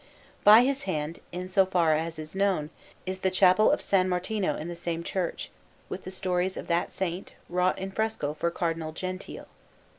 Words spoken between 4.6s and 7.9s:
the same church, with the stories of that Saint, wrought